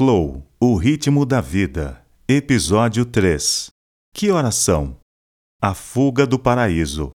Flow, 0.00 0.42
o 0.58 0.76
ritmo 0.76 1.26
da 1.26 1.42
vida. 1.42 2.02
Episódio 2.26 3.04
3. 3.04 3.68
Que 4.14 4.30
oração? 4.30 4.96
A 5.60 5.74
fuga 5.74 6.26
do 6.26 6.38
paraíso. 6.38 7.10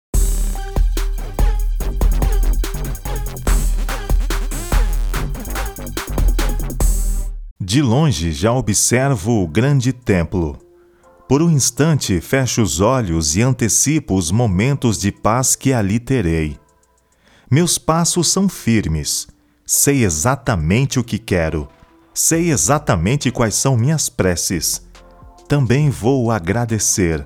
De 7.60 7.82
longe 7.82 8.32
já 8.32 8.50
observo 8.50 9.42
o 9.42 9.46
grande 9.46 9.92
templo. 9.92 10.58
Por 11.28 11.42
um 11.42 11.50
instante 11.50 12.18
fecho 12.18 12.62
os 12.62 12.80
olhos 12.80 13.36
e 13.36 13.42
antecipo 13.42 14.14
os 14.14 14.30
momentos 14.30 14.98
de 14.98 15.12
paz 15.12 15.54
que 15.54 15.74
ali 15.74 16.00
terei. 16.00 16.58
Meus 17.50 17.76
passos 17.76 18.28
são 18.28 18.48
firmes. 18.48 19.28
Sei 19.66 20.02
exatamente 20.02 20.98
o 20.98 21.04
que 21.04 21.18
quero. 21.18 21.68
Sei 22.22 22.50
exatamente 22.50 23.30
quais 23.30 23.54
são 23.54 23.78
minhas 23.78 24.10
preces. 24.10 24.82
Também 25.48 25.88
vou 25.88 26.30
agradecer. 26.30 27.24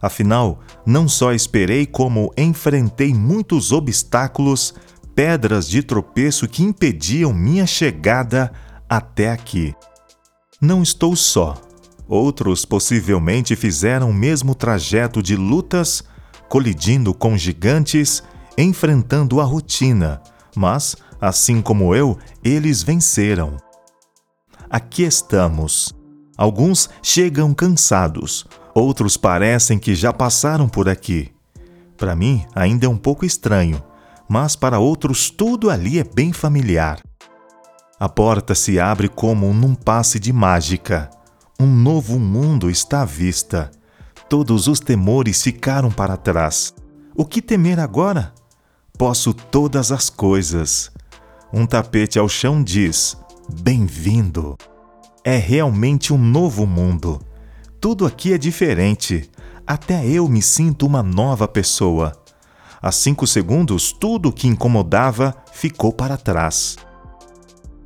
Afinal, 0.00 0.60
não 0.86 1.08
só 1.08 1.32
esperei, 1.32 1.84
como 1.84 2.32
enfrentei 2.38 3.12
muitos 3.12 3.72
obstáculos, 3.72 4.72
pedras 5.16 5.68
de 5.68 5.82
tropeço 5.82 6.46
que 6.46 6.62
impediam 6.62 7.32
minha 7.32 7.66
chegada 7.66 8.52
até 8.88 9.32
aqui. 9.32 9.74
Não 10.60 10.80
estou 10.80 11.16
só. 11.16 11.60
Outros 12.06 12.64
possivelmente 12.64 13.56
fizeram 13.56 14.10
o 14.10 14.14
mesmo 14.14 14.54
trajeto 14.54 15.20
de 15.20 15.34
lutas, 15.34 16.04
colidindo 16.48 17.12
com 17.12 17.36
gigantes, 17.36 18.22
enfrentando 18.56 19.40
a 19.40 19.44
rotina, 19.44 20.22
mas, 20.54 20.94
assim 21.20 21.60
como 21.60 21.96
eu, 21.96 22.16
eles 22.44 22.84
venceram. 22.84 23.65
Aqui 24.68 25.04
estamos. 25.04 25.94
Alguns 26.36 26.90
chegam 27.02 27.54
cansados, 27.54 28.44
outros 28.74 29.16
parecem 29.16 29.78
que 29.78 29.94
já 29.94 30.12
passaram 30.12 30.68
por 30.68 30.88
aqui. 30.88 31.32
Para 31.96 32.14
mim, 32.14 32.44
ainda 32.54 32.86
é 32.86 32.88
um 32.88 32.96
pouco 32.96 33.24
estranho, 33.24 33.82
mas 34.28 34.54
para 34.54 34.78
outros 34.78 35.30
tudo 35.30 35.70
ali 35.70 35.98
é 35.98 36.04
bem 36.04 36.32
familiar. 36.32 37.00
A 37.98 38.08
porta 38.08 38.54
se 38.54 38.78
abre 38.78 39.08
como 39.08 39.52
num 39.54 39.74
passe 39.74 40.18
de 40.18 40.32
mágica. 40.32 41.08
Um 41.58 41.66
novo 41.66 42.18
mundo 42.18 42.68
está 42.68 43.00
à 43.00 43.04
vista. 43.06 43.70
Todos 44.28 44.66
os 44.66 44.80
temores 44.80 45.42
ficaram 45.42 45.90
para 45.90 46.16
trás. 46.16 46.74
O 47.14 47.24
que 47.24 47.40
temer 47.40 47.80
agora? 47.80 48.34
Posso 48.98 49.32
todas 49.32 49.90
as 49.90 50.10
coisas. 50.10 50.90
Um 51.50 51.64
tapete 51.64 52.18
ao 52.18 52.28
chão 52.28 52.62
diz: 52.62 53.16
Bem-vindo. 53.48 54.56
É 55.22 55.36
realmente 55.36 56.12
um 56.12 56.18
novo 56.18 56.66
mundo. 56.66 57.20
Tudo 57.80 58.04
aqui 58.04 58.32
é 58.32 58.38
diferente. 58.38 59.30
Até 59.64 60.04
eu 60.04 60.28
me 60.28 60.42
sinto 60.42 60.84
uma 60.84 61.00
nova 61.02 61.46
pessoa. 61.46 62.12
Há 62.82 62.90
cinco 62.90 63.24
segundos, 63.24 63.92
tudo 63.92 64.30
o 64.30 64.32
que 64.32 64.48
incomodava 64.48 65.34
ficou 65.52 65.92
para 65.92 66.16
trás. 66.16 66.76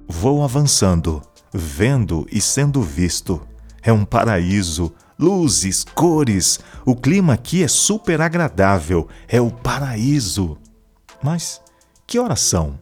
Vou 0.08 0.42
avançando, 0.42 1.20
vendo 1.52 2.26
e 2.32 2.40
sendo 2.40 2.80
visto. 2.80 3.40
É 3.82 3.92
um 3.92 4.04
paraíso, 4.04 4.92
luzes, 5.18 5.84
cores. 5.84 6.58
O 6.86 6.96
clima 6.96 7.34
aqui 7.34 7.62
é 7.62 7.68
super 7.68 8.22
agradável. 8.22 9.06
É 9.28 9.40
o 9.40 9.50
paraíso. 9.50 10.56
Mas 11.22 11.60
que 12.06 12.18
horas 12.18 12.40
são? 12.40 12.78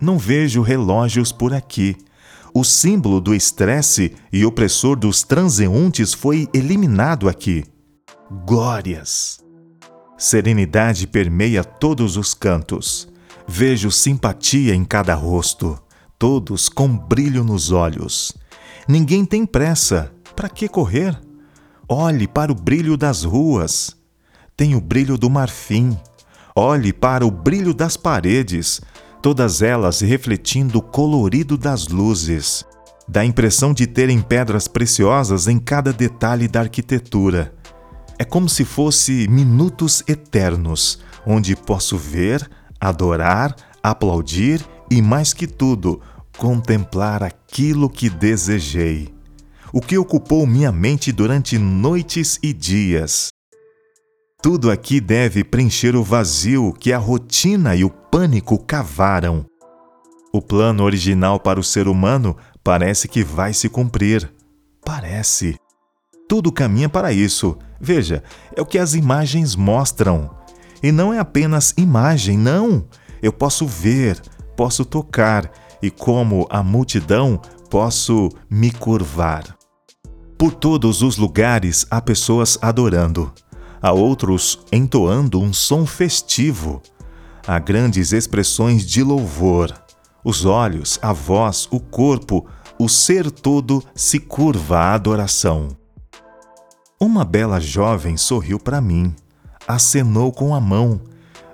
Não 0.00 0.18
vejo 0.18 0.62
relógios 0.62 1.30
por 1.30 1.52
aqui. 1.52 1.96
O 2.58 2.64
símbolo 2.64 3.20
do 3.20 3.34
estresse 3.34 4.14
e 4.32 4.46
opressor 4.46 4.96
dos 4.96 5.22
transeuntes 5.22 6.14
foi 6.14 6.48
eliminado 6.54 7.28
aqui. 7.28 7.62
Glórias! 8.46 9.40
Serenidade 10.16 11.06
permeia 11.06 11.62
todos 11.62 12.16
os 12.16 12.32
cantos. 12.32 13.06
Vejo 13.46 13.90
simpatia 13.90 14.74
em 14.74 14.86
cada 14.86 15.14
rosto 15.14 15.78
todos 16.18 16.70
com 16.70 16.88
brilho 16.96 17.44
nos 17.44 17.72
olhos. 17.72 18.32
Ninguém 18.88 19.26
tem 19.26 19.44
pressa. 19.44 20.10
Para 20.34 20.48
que 20.48 20.66
correr? 20.66 21.14
Olhe 21.86 22.26
para 22.26 22.50
o 22.50 22.54
brilho 22.54 22.96
das 22.96 23.22
ruas. 23.22 23.94
Tem 24.56 24.74
o 24.74 24.80
brilho 24.80 25.18
do 25.18 25.28
marfim. 25.28 25.94
Olhe 26.54 26.90
para 26.90 27.26
o 27.26 27.30
brilho 27.30 27.74
das 27.74 27.98
paredes, 27.98 28.80
todas 29.26 29.60
elas 29.60 30.02
refletindo 30.02 30.78
o 30.78 30.80
colorido 30.80 31.58
das 31.58 31.88
luzes. 31.88 32.64
Dá 33.08 33.22
a 33.22 33.24
impressão 33.24 33.74
de 33.74 33.84
terem 33.84 34.20
pedras 34.20 34.68
preciosas 34.68 35.48
em 35.48 35.58
cada 35.58 35.92
detalhe 35.92 36.46
da 36.46 36.60
arquitetura. 36.60 37.52
É 38.20 38.24
como 38.24 38.48
se 38.48 38.64
fosse 38.64 39.26
minutos 39.28 40.00
eternos, 40.06 41.00
onde 41.26 41.56
posso 41.56 41.98
ver, 41.98 42.48
adorar, 42.80 43.56
aplaudir 43.82 44.64
e, 44.88 45.02
mais 45.02 45.32
que 45.32 45.48
tudo, 45.48 46.00
contemplar 46.38 47.24
aquilo 47.24 47.90
que 47.90 48.08
desejei, 48.08 49.12
o 49.72 49.80
que 49.80 49.98
ocupou 49.98 50.46
minha 50.46 50.70
mente 50.70 51.10
durante 51.10 51.58
noites 51.58 52.38
e 52.44 52.52
dias. 52.52 53.30
Tudo 54.42 54.70
aqui 54.70 55.00
deve 55.00 55.42
preencher 55.42 55.96
o 55.96 56.04
vazio 56.04 56.72
que 56.72 56.92
a 56.92 56.98
rotina 56.98 57.74
e 57.74 57.84
o 57.84 57.90
pânico 57.90 58.58
cavaram. 58.58 59.44
O 60.32 60.40
plano 60.40 60.84
original 60.84 61.40
para 61.40 61.58
o 61.58 61.64
ser 61.64 61.88
humano 61.88 62.36
parece 62.62 63.08
que 63.08 63.24
vai 63.24 63.52
se 63.52 63.68
cumprir. 63.68 64.30
Parece. 64.84 65.56
Tudo 66.28 66.52
caminha 66.52 66.88
para 66.88 67.12
isso. 67.12 67.56
Veja, 67.80 68.22
é 68.54 68.60
o 68.60 68.66
que 68.66 68.78
as 68.78 68.94
imagens 68.94 69.56
mostram. 69.56 70.30
E 70.82 70.92
não 70.92 71.12
é 71.12 71.18
apenas 71.18 71.72
imagem, 71.76 72.38
não. 72.38 72.86
Eu 73.22 73.32
posso 73.32 73.66
ver, 73.66 74.20
posso 74.56 74.84
tocar 74.84 75.50
e, 75.82 75.90
como 75.90 76.46
a 76.50 76.62
multidão, 76.62 77.40
posso 77.70 78.28
me 78.48 78.70
curvar. 78.70 79.56
Por 80.38 80.52
todos 80.52 81.02
os 81.02 81.16
lugares 81.16 81.86
há 81.90 82.00
pessoas 82.00 82.58
adorando, 82.60 83.32
há 83.80 83.92
outros 83.92 84.58
entoando 84.72 85.40
um 85.40 85.52
som 85.52 85.86
festivo, 85.86 86.82
há 87.46 87.58
grandes 87.58 88.12
expressões 88.12 88.84
de 88.86 89.02
louvor. 89.02 89.72
Os 90.24 90.44
olhos, 90.44 90.98
a 91.00 91.12
voz, 91.12 91.68
o 91.70 91.78
corpo, 91.78 92.46
o 92.78 92.88
ser 92.88 93.30
todo 93.30 93.82
se 93.94 94.18
curva 94.18 94.78
à 94.78 94.94
adoração. 94.94 95.68
Uma 97.00 97.24
bela 97.24 97.60
jovem 97.60 98.16
sorriu 98.16 98.58
para 98.58 98.80
mim, 98.80 99.14
acenou 99.68 100.32
com 100.32 100.54
a 100.54 100.60
mão, 100.60 101.00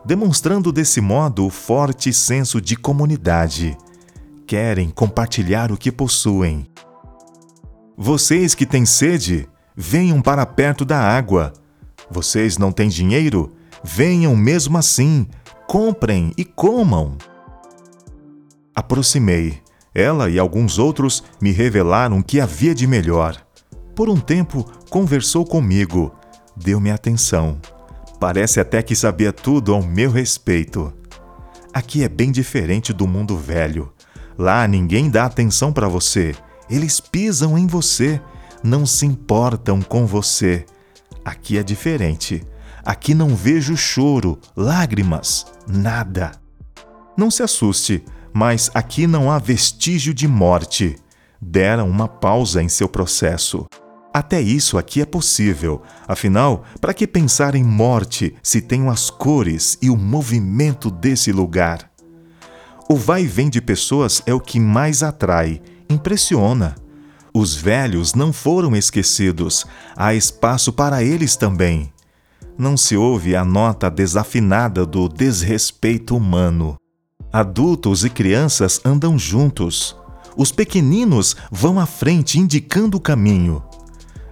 demonstrando 0.04 0.72
desse 0.72 1.00
modo 1.00 1.46
o 1.46 1.50
forte 1.50 2.12
senso 2.12 2.60
de 2.60 2.76
comunidade. 2.76 3.76
Querem 4.46 4.90
compartilhar 4.90 5.70
o 5.70 5.76
que 5.76 5.92
possuem. 5.92 6.66
Vocês 7.96 8.54
que 8.54 8.66
têm 8.66 8.84
sede, 8.84 9.48
venham 9.76 10.20
para 10.20 10.44
perto 10.46 10.84
da 10.84 10.98
água. 10.98 11.52
Vocês 12.12 12.58
não 12.58 12.70
têm 12.70 12.90
dinheiro? 12.90 13.50
Venham 13.82 14.36
mesmo 14.36 14.76
assim, 14.76 15.26
comprem 15.66 16.34
e 16.36 16.44
comam. 16.44 17.16
Aproximei. 18.74 19.62
Ela 19.94 20.28
e 20.28 20.38
alguns 20.38 20.78
outros 20.78 21.24
me 21.40 21.52
revelaram 21.52 22.20
que 22.20 22.38
havia 22.38 22.74
de 22.74 22.86
melhor. 22.86 23.42
Por 23.94 24.10
um 24.10 24.20
tempo, 24.20 24.70
conversou 24.90 25.46
comigo, 25.46 26.14
deu-me 26.54 26.90
atenção. 26.90 27.58
Parece 28.20 28.60
até 28.60 28.82
que 28.82 28.94
sabia 28.94 29.32
tudo 29.32 29.74
ao 29.74 29.82
meu 29.82 30.10
respeito. 30.10 30.92
Aqui 31.72 32.04
é 32.04 32.10
bem 32.10 32.30
diferente 32.30 32.92
do 32.92 33.06
mundo 33.06 33.38
velho. 33.38 33.90
Lá 34.36 34.68
ninguém 34.68 35.08
dá 35.08 35.24
atenção 35.24 35.72
para 35.72 35.88
você. 35.88 36.34
Eles 36.68 37.00
pisam 37.00 37.56
em 37.56 37.66
você, 37.66 38.20
não 38.62 38.84
se 38.84 39.06
importam 39.06 39.80
com 39.80 40.06
você. 40.06 40.66
Aqui 41.24 41.58
é 41.58 41.62
diferente. 41.62 42.42
Aqui 42.84 43.14
não 43.14 43.34
vejo 43.36 43.76
choro, 43.76 44.38
lágrimas, 44.56 45.46
nada. 45.66 46.32
Não 47.16 47.30
se 47.30 47.42
assuste, 47.42 48.04
mas 48.32 48.70
aqui 48.74 49.06
não 49.06 49.30
há 49.30 49.38
vestígio 49.38 50.12
de 50.12 50.26
morte. 50.26 50.96
Deram 51.40 51.88
uma 51.88 52.08
pausa 52.08 52.62
em 52.62 52.68
seu 52.68 52.88
processo. 52.88 53.66
Até 54.12 54.40
isso 54.40 54.76
aqui 54.76 55.00
é 55.00 55.06
possível. 55.06 55.82
Afinal, 56.06 56.64
para 56.80 56.92
que 56.92 57.06
pensar 57.06 57.54
em 57.54 57.64
morte 57.64 58.34
se 58.42 58.60
tenho 58.60 58.90
as 58.90 59.08
cores 59.08 59.78
e 59.80 59.88
o 59.88 59.96
movimento 59.96 60.90
desse 60.90 61.32
lugar? 61.32 61.90
O 62.88 62.96
vai 62.96 63.22
e 63.22 63.26
vem 63.26 63.48
de 63.48 63.60
pessoas 63.60 64.22
é 64.26 64.34
o 64.34 64.40
que 64.40 64.60
mais 64.60 65.02
atrai, 65.02 65.62
impressiona. 65.88 66.74
Os 67.34 67.54
velhos 67.54 68.14
não 68.14 68.32
foram 68.32 68.76
esquecidos, 68.76 69.64
há 69.96 70.14
espaço 70.14 70.72
para 70.72 71.02
eles 71.02 71.34
também. 71.34 71.90
Não 72.58 72.76
se 72.76 72.96
ouve 72.96 73.34
a 73.34 73.44
nota 73.44 73.90
desafinada 73.90 74.84
do 74.84 75.08
desrespeito 75.08 76.14
humano. 76.14 76.76
Adultos 77.32 78.04
e 78.04 78.10
crianças 78.10 78.80
andam 78.84 79.18
juntos. 79.18 79.96
Os 80.36 80.52
pequeninos 80.52 81.34
vão 81.50 81.80
à 81.80 81.86
frente 81.86 82.38
indicando 82.38 82.98
o 82.98 83.00
caminho. 83.00 83.62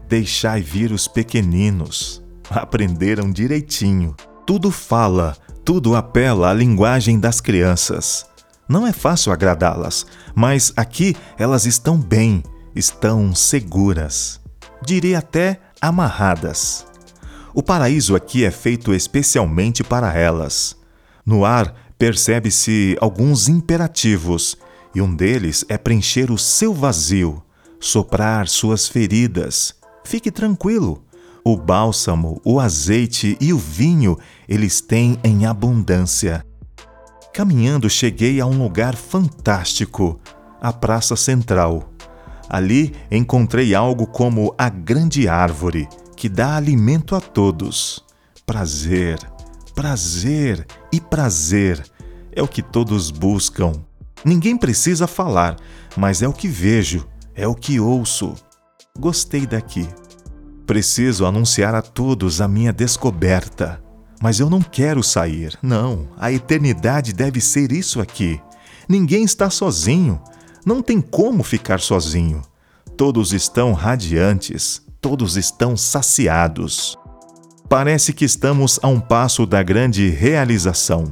Deixai 0.07 0.61
vir 0.61 0.93
os 0.93 1.09
pequeninos. 1.09 2.23
Aprenderam 2.51 3.31
direitinho. 3.31 4.15
Tudo 4.47 4.71
fala, 4.71 5.37
tudo 5.65 5.95
apela 5.95 6.51
à 6.51 6.53
linguagem 6.53 7.19
das 7.19 7.41
crianças. 7.41 8.27
Não 8.69 8.87
é 8.87 8.93
fácil 8.93 9.33
agradá-las, 9.33 10.07
mas 10.35 10.73
aqui 10.77 11.17
elas 11.39 11.65
estão 11.65 11.97
bem, 11.97 12.43
estão 12.75 13.35
seguras. 13.35 14.41
Diria 14.85 15.19
até 15.19 15.61
amarradas. 15.81 16.87
O 17.53 17.63
paraíso 17.63 18.15
aqui 18.15 18.45
é 18.45 18.51
feito 18.51 18.95
especialmente 18.95 19.83
para 19.83 20.15
elas. 20.15 20.77
No 21.25 21.45
ar 21.45 21.75
percebe-se 21.99 22.97
alguns 23.01 23.49
imperativos, 23.49 24.57
e 24.95 25.03
um 25.03 25.15
deles 25.15 25.65
é 25.69 25.77
preencher 25.77 26.31
o 26.31 26.39
seu 26.39 26.73
vazio, 26.73 27.43
soprar 27.79 28.49
suas 28.49 28.89
feridas. 28.89 29.75
Fique 30.05 30.31
tranquilo. 30.31 31.05
O 31.45 31.57
bálsamo, 31.57 32.41
o 32.45 32.61
azeite 32.61 33.37
e 33.41 33.53
o 33.53 33.59
vinho 33.59 34.17
eles 34.49 34.81
têm 34.81 35.19
em 35.25 35.47
abundância. 35.47 36.45
Caminhando, 37.33 37.89
cheguei 37.89 38.41
a 38.41 38.47
um 38.47 38.63
lugar 38.63 38.97
fantástico, 38.97 40.21
a 40.61 40.73
Praça 40.73 41.17
Central. 41.17 41.90
Ali 42.51 42.93
encontrei 43.11 43.77
algo 43.77 44.09
como 44.09 44.53
a 44.59 44.69
grande 44.69 45.29
árvore 45.29 45.89
que 46.17 46.29
dá 46.29 46.57
alimento 46.57 47.15
a 47.15 47.21
todos. 47.21 48.05
Prazer, 48.45 49.19
prazer 49.75 50.67
e 50.93 51.01
prazer 51.01 51.81
é 52.33 52.43
o 52.43 52.49
que 52.49 52.61
todos 52.61 53.13
buscam. 53.13 53.73
Ninguém 54.25 54.57
precisa 54.57 55.07
falar, 55.07 55.57
mas 55.97 56.23
é 56.23 56.29
o 56.29 56.33
que 56.33 56.49
vejo, 56.49 57.07
é 57.37 57.47
o 57.47 57.55
que 57.55 57.79
ouço. 57.79 58.35
Gostei 58.99 59.47
daqui. 59.47 59.89
Preciso 60.67 61.25
anunciar 61.25 61.75
a 61.75 61.81
todos 61.81 62.41
a 62.41 62.49
minha 62.49 62.73
descoberta. 62.73 63.81
Mas 64.21 64.41
eu 64.41 64.51
não 64.51 64.61
quero 64.61 65.03
sair. 65.03 65.57
Não, 65.63 66.09
a 66.19 66.31
eternidade 66.31 67.13
deve 67.13 67.41
ser 67.41 67.73
isso 67.73 68.01
aqui. 68.01 68.41
Ninguém 68.89 69.25
está 69.25 69.49
sozinho. 69.49 70.21
Não 70.65 70.83
tem 70.83 71.01
como 71.01 71.43
ficar 71.43 71.81
sozinho. 71.81 72.43
Todos 72.97 73.33
estão 73.33 73.73
radiantes, 73.73 74.83
todos 75.01 75.37
estão 75.37 75.77
saciados. 75.77 76.99
Parece 77.69 78.13
que 78.13 78.25
estamos 78.25 78.79
a 78.83 78.89
um 78.89 79.01
passo 79.01 79.47
da 79.47 79.63
grande 79.63 80.09
realização. 80.09 81.11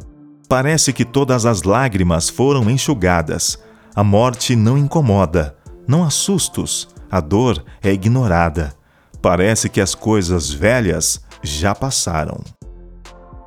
Parece 0.49 0.93
que 0.93 1.05
todas 1.05 1.47
as 1.47 1.63
lágrimas 1.63 2.29
foram 2.29 2.69
enxugadas. 2.69 3.59
A 3.95 4.05
morte 4.05 4.55
não 4.57 4.77
incomoda, 4.77 5.57
não 5.87 6.05
há 6.05 6.11
sustos, 6.11 6.89
a 7.11 7.21
dor 7.21 7.65
é 7.83 7.93
ignorada. 7.93 8.75
Parece 9.23 9.69
que 9.69 9.81
as 9.81 9.95
coisas 9.95 10.51
velhas 10.51 11.21
já 11.43 11.75
passaram. 11.75 12.43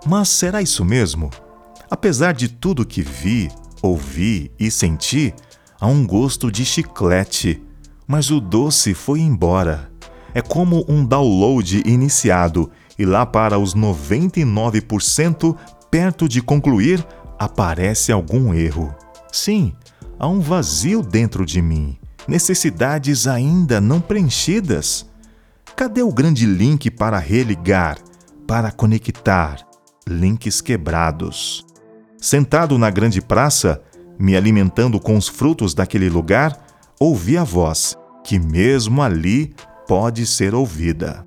Mas 0.05 0.29
será 0.29 0.61
isso 0.61 0.83
mesmo? 0.83 1.29
Apesar 1.89 2.33
de 2.33 2.47
tudo 2.47 2.85
que 2.85 3.01
vi, 3.01 3.51
ouvi 3.81 4.51
e 4.59 4.71
senti, 4.71 5.33
há 5.81 5.87
um 5.87 6.05
gosto 6.05 6.51
de 6.51 6.63
chiclete, 6.63 7.61
mas 8.07 8.29
o 8.29 8.39
doce 8.39 8.93
foi 8.93 9.19
embora. 9.19 9.91
É 10.33 10.41
como 10.41 10.85
um 10.87 11.03
download 11.03 11.81
iniciado 11.85 12.71
e 12.97 13.05
lá 13.05 13.25
para 13.25 13.59
os 13.59 13.75
99%, 13.75 15.57
perto 15.89 16.29
de 16.29 16.41
concluir, 16.41 17.05
aparece 17.37 18.11
algum 18.11 18.53
erro. 18.53 18.95
Sim, 19.31 19.73
há 20.17 20.27
um 20.27 20.39
vazio 20.39 21.01
dentro 21.01 21.45
de 21.45 21.61
mim, 21.61 21.97
necessidades 22.27 23.27
ainda 23.27 23.81
não 23.81 23.99
preenchidas. 23.99 25.05
Cadê 25.75 26.03
o 26.03 26.13
grande 26.13 26.45
link 26.45 26.91
para 26.91 27.17
religar, 27.17 27.97
para 28.47 28.71
conectar? 28.71 29.69
links 30.07 30.61
quebrados. 30.61 31.65
Sentado 32.17 32.77
na 32.77 32.89
grande 32.89 33.21
praça, 33.21 33.81
me 34.21 34.35
alimentando 34.35 34.99
com 34.99 35.17
os 35.17 35.27
frutos 35.27 35.73
daquele 35.73 36.09
lugar, 36.09 36.57
ouvi 36.99 37.37
a 37.37 37.43
voz, 37.43 37.97
que 38.23 38.39
mesmo 38.39 39.01
ali 39.01 39.53
pode 39.87 40.25
ser 40.25 40.53
ouvida. 40.53 41.25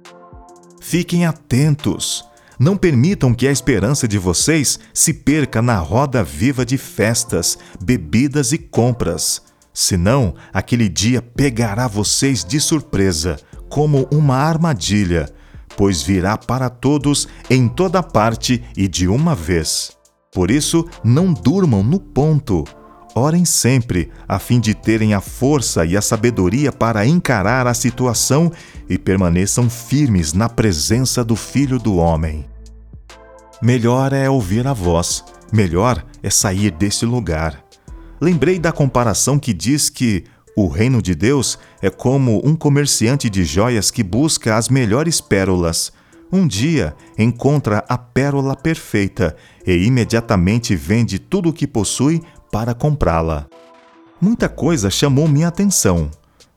Fiquem 0.80 1.26
atentos. 1.26 2.24
Não 2.58 2.76
permitam 2.76 3.34
que 3.34 3.48
a 3.48 3.52
esperança 3.52 4.06
de 4.06 4.16
vocês 4.16 4.78
se 4.92 5.12
perca 5.12 5.60
na 5.60 5.78
roda 5.78 6.22
viva 6.22 6.64
de 6.64 6.78
festas, 6.78 7.58
bebidas 7.82 8.52
e 8.52 8.58
compras. 8.58 9.42
Senão, 9.72 10.34
aquele 10.52 10.88
dia 10.88 11.20
pegará 11.20 11.88
vocês 11.88 12.44
de 12.44 12.60
surpresa, 12.60 13.40
como 13.68 14.06
uma 14.12 14.36
armadilha, 14.36 15.28
pois 15.76 16.00
virá 16.00 16.38
para 16.38 16.70
todos 16.70 17.26
em 17.50 17.66
toda 17.66 18.02
parte 18.04 18.62
e 18.76 18.86
de 18.86 19.08
uma 19.08 19.34
vez. 19.34 19.90
Por 20.32 20.50
isso, 20.50 20.88
não 21.02 21.32
durmam 21.32 21.82
no 21.82 21.98
ponto. 21.98 22.64
Orem 23.16 23.44
sempre, 23.44 24.10
a 24.26 24.40
fim 24.40 24.58
de 24.58 24.74
terem 24.74 25.14
a 25.14 25.20
força 25.20 25.84
e 25.84 25.96
a 25.96 26.02
sabedoria 26.02 26.72
para 26.72 27.06
encarar 27.06 27.64
a 27.64 27.72
situação 27.72 28.50
e 28.88 28.98
permaneçam 28.98 29.70
firmes 29.70 30.32
na 30.32 30.48
presença 30.48 31.24
do 31.24 31.36
Filho 31.36 31.78
do 31.78 31.96
Homem. 31.96 32.44
Melhor 33.62 34.12
é 34.12 34.28
ouvir 34.28 34.66
a 34.66 34.72
voz, 34.72 35.24
melhor 35.52 36.04
é 36.24 36.28
sair 36.28 36.72
desse 36.72 37.06
lugar. 37.06 37.64
Lembrei 38.20 38.58
da 38.58 38.72
comparação 38.72 39.38
que 39.38 39.52
diz 39.52 39.88
que 39.88 40.24
o 40.56 40.66
reino 40.66 41.00
de 41.00 41.14
Deus 41.14 41.56
é 41.80 41.90
como 41.90 42.40
um 42.44 42.56
comerciante 42.56 43.30
de 43.30 43.44
joias 43.44 43.92
que 43.92 44.02
busca 44.02 44.56
as 44.56 44.68
melhores 44.68 45.20
pérolas. 45.20 45.92
Um 46.32 46.48
dia 46.48 46.96
encontra 47.16 47.84
a 47.88 47.96
pérola 47.96 48.56
perfeita 48.56 49.36
e 49.64 49.72
imediatamente 49.84 50.74
vende 50.74 51.18
tudo 51.18 51.50
o 51.50 51.52
que 51.52 51.66
possui 51.66 52.20
para 52.50 52.74
comprá-la. 52.74 53.46
Muita 54.20 54.48
coisa 54.48 54.90
chamou 54.90 55.28
minha 55.28 55.48
atenção, 55.48 56.10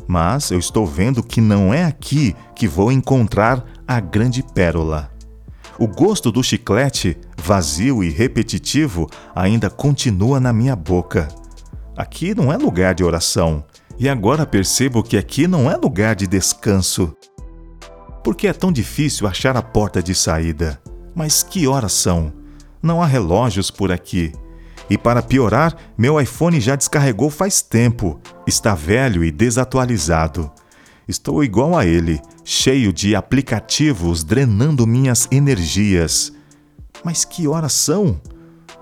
mas 0.08 0.52
eu 0.52 0.60
estou 0.60 0.86
vendo 0.86 1.22
que 1.22 1.42
não 1.42 1.74
é 1.74 1.84
aqui 1.84 2.36
que 2.56 2.68
vou 2.68 2.92
encontrar 2.92 3.66
a 3.88 4.00
grande 4.00 4.42
pérola. 4.42 5.12
O 5.80 5.88
gosto 5.88 6.32
do 6.32 6.42
chiclete, 6.42 7.18
vazio 7.38 8.04
e 8.04 8.10
repetitivo, 8.10 9.08
ainda 9.36 9.70
continua 9.70 10.40
na 10.40 10.52
minha 10.52 10.76
boca. 10.76 11.28
Aqui 11.96 12.34
não 12.34 12.52
é 12.52 12.58
lugar 12.58 12.96
de 12.96 13.04
oração, 13.04 13.64
e 14.00 14.08
agora 14.08 14.46
percebo 14.46 15.04
que 15.04 15.18
aqui 15.18 15.48
não 15.48 15.70
é 15.70 15.76
lugar 15.76 16.16
de 16.16 16.26
descanso. 16.26 17.16
Por 18.24 18.36
que 18.36 18.48
é 18.48 18.54
tão 18.54 18.72
difícil 18.72 19.28
achar 19.28 19.56
a 19.58 19.62
porta 19.62 20.02
de 20.02 20.14
saída? 20.14 20.80
Mas 21.16 21.44
que 21.44 21.68
horas 21.68 21.94
são? 21.94 22.32
Não 22.82 23.02
há 23.02 23.06
relógios 23.06 23.72
por 23.72 23.92
aqui. 23.92 24.32
E 24.90 24.98
para 24.98 25.22
piorar, 25.22 25.76
meu 25.98 26.20
iPhone 26.20 26.60
já 26.60 26.76
descarregou 26.76 27.30
faz 27.30 27.62
tempo. 27.62 28.20
Está 28.46 28.74
velho 28.74 29.24
e 29.24 29.32
desatualizado. 29.32 30.52
Estou 31.08 31.44
igual 31.44 31.78
a 31.78 31.86
ele, 31.86 32.22
cheio 32.44 32.92
de 32.92 33.16
aplicativos 33.16 34.24
drenando 34.24 34.88
minhas 34.88 35.28
energias. 35.32 36.32
Mas 37.04 37.26
que 37.26 37.48
horas 37.48 37.74
são? 37.74 38.20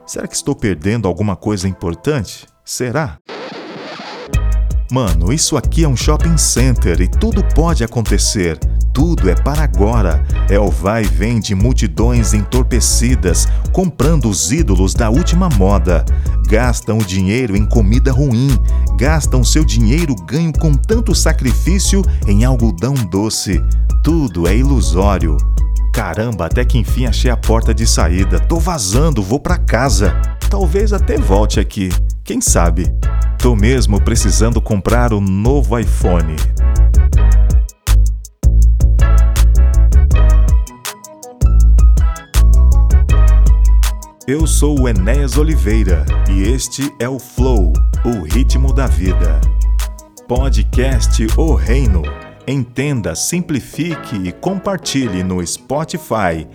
Será 0.05 0.27
que 0.27 0.35
estou 0.35 0.55
perdendo 0.55 1.07
alguma 1.07 1.35
coisa 1.35 1.67
importante? 1.67 2.47
Será? 2.63 3.17
Mano, 4.91 5.33
isso 5.33 5.57
aqui 5.57 5.83
é 5.83 5.87
um 5.87 5.97
shopping 5.97 6.37
center 6.37 7.01
e 7.01 7.07
tudo 7.07 7.43
pode 7.55 7.83
acontecer. 7.83 8.59
Tudo 8.95 9.29
é 9.29 9.35
para 9.35 9.61
agora. 9.61 10.23
É 10.49 10.57
o 10.57 10.71
vai 10.71 11.03
e 11.03 11.05
vem 11.05 11.41
de 11.41 11.53
multidões 11.53 12.33
entorpecidas, 12.33 13.45
comprando 13.73 14.29
os 14.29 14.53
ídolos 14.53 14.93
da 14.93 15.09
última 15.09 15.49
moda. 15.49 16.05
Gastam 16.47 16.99
o 16.99 17.03
dinheiro 17.03 17.57
em 17.57 17.65
comida 17.65 18.13
ruim, 18.13 18.57
gastam 18.97 19.43
seu 19.43 19.65
dinheiro 19.65 20.15
ganho 20.25 20.53
com 20.53 20.73
tanto 20.73 21.13
sacrifício 21.13 22.01
em 22.25 22.45
algodão 22.45 22.93
doce. 23.11 23.61
Tudo 24.01 24.47
é 24.47 24.55
ilusório. 24.55 25.35
Caramba, 25.93 26.45
até 26.45 26.63
que 26.63 26.77
enfim 26.77 27.05
achei 27.05 27.29
a 27.29 27.35
porta 27.35 27.73
de 27.73 27.85
saída. 27.85 28.39
Tô 28.39 28.59
vazando, 28.59 29.21
vou 29.21 29.41
para 29.41 29.57
casa. 29.57 30.15
Talvez 30.49 30.93
até 30.93 31.17
volte 31.17 31.59
aqui. 31.59 31.89
Quem 32.23 32.39
sabe? 32.39 32.87
Tô 33.39 33.57
mesmo 33.57 33.99
precisando 33.99 34.61
comprar 34.61 35.11
um 35.11 35.19
novo 35.19 35.77
iPhone. 35.77 36.37
Eu 44.27 44.47
sou 44.47 44.81
o 44.81 44.89
Enéas 44.89 45.37
Oliveira 45.37 46.03
e 46.27 46.41
este 46.41 46.91
é 46.99 47.07
o 47.07 47.19
Flow, 47.19 47.71
o 48.03 48.23
ritmo 48.23 48.73
da 48.73 48.87
vida. 48.87 49.39
Podcast 50.27 51.27
O 51.37 51.53
Reino. 51.53 52.01
Entenda, 52.47 53.13
simplifique 53.13 54.15
e 54.15 54.31
compartilhe 54.31 55.21
no 55.21 55.45
Spotify, 55.45 56.47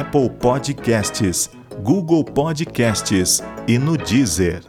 Apple 0.00 0.30
Podcasts, 0.30 1.48
Google 1.84 2.24
Podcasts 2.24 3.40
e 3.68 3.78
no 3.78 3.96
Deezer. 3.96 4.64